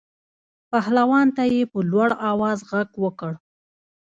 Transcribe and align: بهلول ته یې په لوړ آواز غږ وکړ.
بهلول 0.69 1.27
ته 1.37 1.43
یې 1.53 1.61
په 1.71 1.79
لوړ 1.91 2.09
آواز 2.31 2.59
غږ 2.69 2.89
وکړ. 3.03 3.33